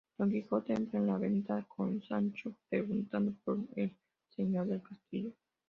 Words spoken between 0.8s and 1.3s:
en la